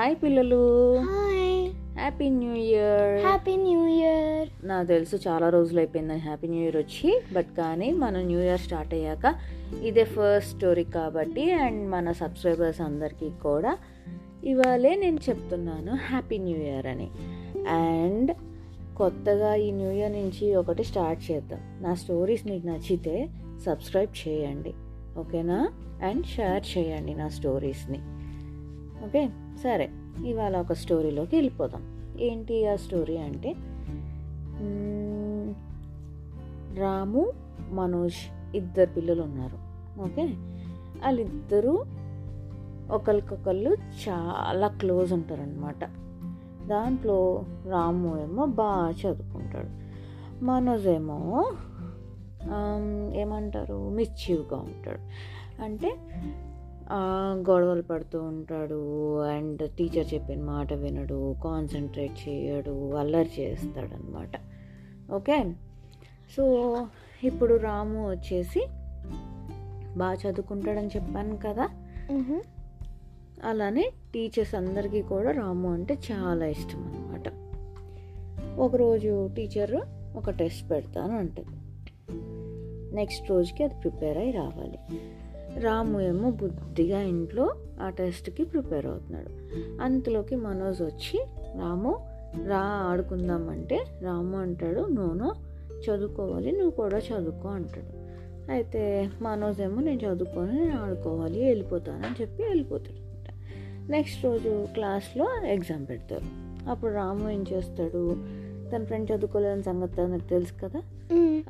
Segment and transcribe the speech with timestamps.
[0.00, 0.98] Hi పిల్లలు.
[0.98, 1.68] Hi
[1.98, 7.20] happy new year happy new year నాకు తెలుసు చాలా రోజులు అయిపోయిందని హ్యాపీ న్యూ ఇయర్ వచ్చి
[7.32, 9.34] బట్ కానీ మన న్యూ ఇయర్ స్టార్ట్ అయ్యాక
[9.82, 13.78] ఇదే ఫస్ట్ స్టోరీ కాబట్టి అండ్ మన సబ్స్క్రైబర్స్ అందరికీ కూడా
[14.44, 17.10] ఇవాళే నేను చెప్తున్నాను హ్యాపీ న్యూ ఇయర్ అని.
[17.68, 18.32] అండ్
[18.96, 21.82] కొత్తగా ఈ న్యూ ఇయర్ నుంచి ఒకటి స్టార్ట్ చేద్దాం.
[21.82, 23.28] నా స్టోరీస్ మీకు నచ్చితే
[23.66, 24.74] సబ్స్క్రైబ్ చేయండి.
[25.18, 27.98] ఓకేనా అండ్ షేర్ చేయండి నా స్టోరీస్ని
[29.04, 29.30] ఓకే?
[29.62, 29.90] సరే.
[30.26, 31.82] ఇవాళ ఒక స్టోరీలోకి వెళ్ళిపోదాం.
[32.20, 33.56] ఏంటి ఆ స్టోరీ అంటే
[36.80, 37.32] రాము
[37.70, 38.16] మనోజ్
[38.56, 39.58] ఇద్దరు పిల్లలు ఉన్నారు.
[40.02, 40.22] ఓకే?
[41.02, 41.84] వాళ్ళిద్దరూ
[42.90, 43.76] ఒకరికొకళ్ళు
[44.08, 45.84] చాలా క్లోజ్ ఉంటారనమాట
[46.66, 49.68] దాంట్లో రాము ఏమో బాగా చదువుకుంటాడు.
[50.44, 51.52] మనోజ్ ఏమో
[53.14, 53.88] ఏమంటారు?
[53.88, 54.98] మిస్చీవ్గా ఉంటాడు.
[55.62, 55.96] అంటే
[57.42, 58.78] గొడవలు పడుతూ ఉంటాడు
[59.26, 64.32] అండ్ టీచర్ చెప్పిన మాట వినడు కాన్సన్ట్రేట్ చేయడు అల్లరి చేస్తాడు అనమాట
[65.12, 65.44] ఓకే?
[66.36, 66.44] సో
[67.22, 68.66] ఇప్పుడు రాము వచ్చేసి
[69.96, 71.68] బాగా చదువుకుంటాడని చెప్పాను కదా?
[73.44, 77.26] అలానే టీచర్స్ అందరికీ కూడా రాము అంటే చాలా ఇష్టం అనమాట
[78.58, 79.76] ఒకరోజు టీచర్
[80.16, 81.56] ఒక టెస్ట్ పెడతాను అంటది
[82.94, 84.78] నెక్స్ట్ రోజుకి అది ప్రిపేర్ అయి రావాలి.
[85.58, 89.28] రాము ఏమో బుద్ధిగా ఇంట్లో ఆ టెస్ట్కి ప్రిపేర్ అవుతున్నాడు.
[89.82, 91.24] అంతలోకి మనోజ్ వచ్చి
[91.58, 92.06] రాము
[92.48, 95.30] రా ఆడుకుందామంటే రాము అంటాడు నూనె
[95.80, 98.00] చదువుకోవాలి నువ్వు కూడా చదువుకో అంటాడు.
[98.52, 103.10] అయితే మనోజ్ ఏమో నేను చదువుకొని నేను ఆడుకోవాలి వెళ్ళిపోతానని చెప్పి వెళ్ళిపోతాడు
[103.90, 106.50] నెక్స్ట్ రోజు క్లాస్లో ఎగ్జామ్ పెడతారు.
[106.70, 108.16] అప్పుడు రాము ఏం చేస్తాడు
[108.72, 110.82] తన ఫ్రెండ్ చదువుకోలేని సంగతి తనకు తెలుసు కదా?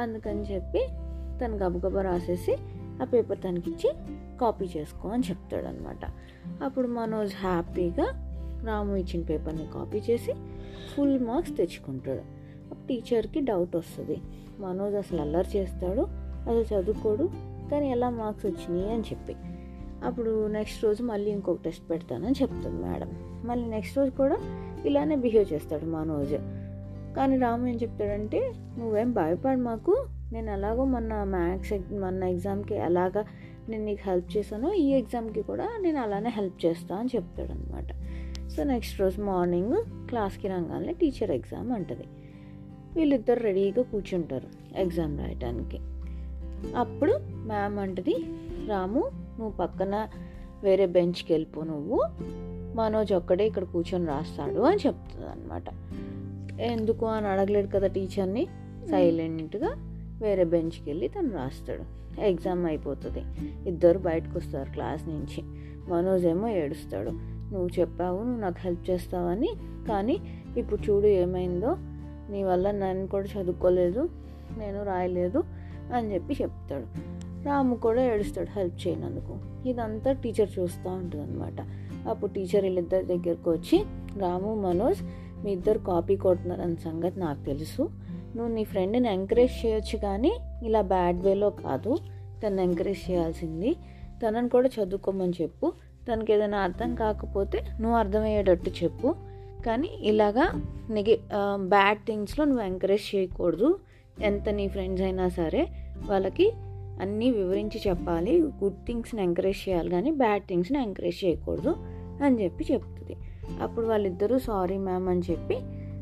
[0.00, 0.86] అందుకని చెప్పి
[1.44, 2.56] తను గబగబా రాసేసి
[3.02, 3.92] ఆ పేపర్ తనకి ఇచ్చి
[4.40, 6.04] కాపీ చేసుకో అని చెప్తాడు అనమాట
[6.64, 8.06] అప్పుడు మనోజ్ హ్యాపీగా
[8.64, 10.32] రాము ఇచ్చిన పేపర్ని కాపీ చేసి
[10.96, 12.20] ఫుల్ మార్క్స్ తెచ్చుకుంటాడు.
[12.70, 14.20] అప్పుడు టీచర్కి డౌట్ వస్తుంది.
[14.58, 16.00] మనోజ్ అసలు అల్లరి చేస్తాడు
[16.50, 17.30] అసలు చదువుకోడు
[17.70, 19.36] కానీ ఎలా మార్క్స్ వచ్చినాయి అని చెప్పి.
[20.04, 23.42] అప్పుడు నెక్స్ట్ రోజు మళ్ళీ ఇంకొక టెస్ట్ పెడతానని చెప్తుంది మేడం.
[23.44, 24.36] మళ్ళీ నెక్స్ట్ రోజు కూడా
[24.86, 26.34] ఇలానే బిహేవ్ చేస్తాడు మనోజ్.
[27.16, 33.24] కానీ రాము ఏం చెప్తాడంటే నువ్వేం భయపడు మాకు నేను ఎలాగో మొన్న మ్యాథ్స్ మొన్న ఎగ్జామ్కి ఎలాగా
[33.68, 38.06] నేను నీకు హెల్ప్ చేశానో ఈ ఎగ్జామ్కి కూడా నేను అలానే హెల్ప్ చేస్తా అని చెప్తాడు అనమాట
[38.48, 39.72] సో నెక్స్ట్ రోజు మార్నింగ్
[40.08, 42.04] క్లాస్కి రాగానే టీచర్ ఎగ్జామ్ అంటది.
[42.94, 45.78] వీళ్ళిద్దరు రెడీగా కూర్చుంటారు ఎగ్జామ్ రాయటానికి.
[46.76, 48.24] అప్పుడు మ్యామ్ అంటది
[48.68, 50.08] రాము నువ్వు పక్కన
[50.62, 52.02] వేరే బెంచ్కి వెళ్ళిపో నువ్వు.
[52.76, 55.64] మనోజ్ ఒక్కడే ఇక్కడ కూర్చొని రాస్తాడు అని చెప్తుంది అనమాట
[56.60, 57.06] ఎందుకు?
[57.06, 58.46] అని అడగలేడు కదా టీచర్ని.
[58.90, 61.84] సైలెంట్గా వేరే బెంచ్కి వెళ్ళి తను రాస్తాడు.
[62.20, 63.22] ఎగ్జామ్ అయిపోతుంది.
[63.68, 65.42] ఇద్దరు బయటకు వస్తారు క్లాస్ నుంచి.
[65.88, 67.10] మనోజ్ ఏమో ఏడుస్తాడు.
[67.52, 69.50] నువ్వు చెప్పావు నువ్వు నాకు హెల్ప్ చేస్తావని
[69.88, 70.18] కానీ
[70.56, 71.76] ఇప్పుడు చూడు ఏమైందో.
[72.30, 74.08] నీ వల్ల నన్ను కూడా చదువుకోలేదు
[74.58, 75.44] నేను రాయలేదు
[75.94, 77.16] అని చెప్పి చెప్తాడు.
[77.44, 79.38] రాము కూడా ఏడుస్తాడు హెల్ప్ చేయనందుకు.
[79.68, 81.60] ఇదంతా టీచర్ చూస్తూ ఉంటుంది అనమాట
[82.08, 83.84] అప్పుడు టీచర్ వీళ్ళిద్దరి దగ్గరకు వచ్చి
[84.18, 84.98] రాము మనోజ్
[85.44, 87.90] మీ ఇద్దరు కాపీ కొడుతున్నారన్న సంగతి నాకు తెలుసు.
[88.36, 90.32] నువ్వు నీ ఫ్రెండ్ని ఎంకరేజ్ చేయొచ్చు కానీ
[90.62, 91.98] ఇలా బ్యాడ్ వేలో కాదు.
[92.42, 93.76] తను ఎంకరేజ్ చేయాల్సింది.
[94.22, 95.72] తనని కూడా చదువుకోమని చెప్పు.
[96.08, 99.14] తనకి ఏదైనా అర్థం కాకపోతే నువ్వు అర్థమయ్యేటట్టు చెప్పు.
[99.66, 100.44] కానీ ఇలాగా
[100.90, 101.20] నెగి
[101.56, 103.78] బ్యాడ్ థింగ్స్లో నువ్వు ఎంకరేజ్ చేయకూడదు.
[104.22, 105.62] ఎంత నీ ఫ్రెండ్స్ అయినా సరే
[106.06, 106.52] వాళ్ళకి
[107.00, 108.42] అన్నీ వివరించి చెప్పాలి.
[108.42, 111.74] గుడ్ థింగ్స్ని ఎంకరేజ్ చేయాలి కానీ బ్యాడ్ థింగ్స్ని ఎంకరేజ్ చేయకూడదు
[112.24, 113.16] అని చెప్పి చెప్తుంది.
[113.62, 115.56] అప్పుడు వాళ్ళిద్దరూ సారీ మ్యామ్ అని చెప్పి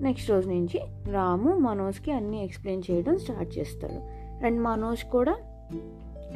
[0.00, 0.80] నెక్స్ట్ రోజు నుంచి
[1.12, 4.16] రాము మనోజ్కి అన్నీ ఎక్స్ప్లెయిన్ చేయడం స్టార్ట్ చేస్తాడు.
[4.46, 5.36] అండ్ మనోజ్ కూడా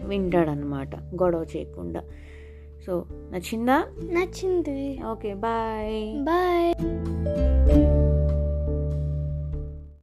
[0.05, 2.03] వింటాడనమాట గొడవ చేయకుండా.
[2.87, 3.85] సో నచ్చిందా?
[4.03, 5.01] నచ్చింది.
[5.11, 6.25] Okay bye.
[6.25, 6.75] బాయ్.